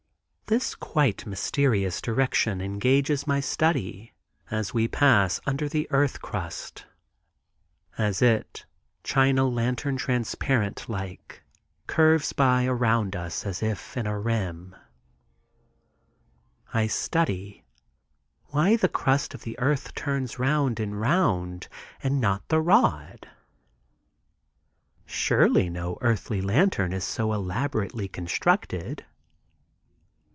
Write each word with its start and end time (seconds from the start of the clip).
This 0.47 0.75
quite 0.75 1.25
mysterious 1.25 2.01
direction 2.01 2.59
engages 2.59 3.25
my 3.25 3.39
study 3.39 4.13
as 4.49 4.73
we 4.73 4.85
pass 4.85 5.39
under 5.45 5.69
the 5.69 5.87
earth 5.91 6.21
crust, 6.21 6.85
as 7.97 8.21
it, 8.21 8.65
China 9.01 9.47
lantern 9.47 9.95
transparent 9.95 10.89
like, 10.89 11.41
curves 11.87 12.33
by 12.33 12.63
above 12.63 13.15
us 13.15 13.45
as 13.45 13.63
if 13.63 13.95
in 13.95 14.05
a 14.05 14.19
rim. 14.19 14.75
I 16.73 16.87
study; 16.87 17.63
why 18.47 18.75
the 18.75 18.89
crust 18.89 19.33
of 19.33 19.43
the 19.43 19.57
earth 19.57 19.95
turns 19.95 20.37
round 20.37 20.81
and 20.81 20.99
round, 20.99 21.69
and 22.03 22.19
not 22.19 22.45
the 22.49 22.59
rod! 22.59 23.25
Surely 25.05 25.69
no 25.69 25.97
earthly 26.01 26.41
lantern 26.41 26.91
is 26.91 27.05
so 27.05 27.31
elaborately 27.31 28.09
constructed. 28.09 29.05